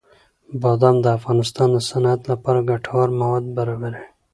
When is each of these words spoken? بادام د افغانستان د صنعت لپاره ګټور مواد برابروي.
بادام 0.61 0.95
د 1.01 1.07
افغانستان 1.17 1.67
د 1.73 1.77
صنعت 1.89 2.21
لپاره 2.31 2.65
ګټور 2.69 3.07
مواد 3.19 3.45
برابروي. 3.57 4.05